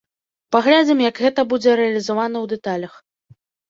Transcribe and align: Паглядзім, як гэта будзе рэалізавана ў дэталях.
Паглядзім, 0.55 1.05
як 1.09 1.23
гэта 1.27 1.41
будзе 1.53 1.79
рэалізавана 1.83 2.37
ў 2.45 2.57
дэталях. 2.59 2.93